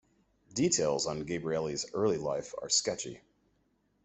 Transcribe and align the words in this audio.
Details 0.55 1.05
on 1.05 1.25
Gabrieli's 1.27 1.85
early 1.93 2.17
life 2.17 2.55
are 2.59 2.69
sketchy. 2.69 3.21